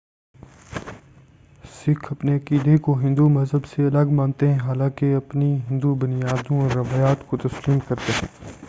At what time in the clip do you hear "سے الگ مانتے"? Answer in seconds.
3.65-4.49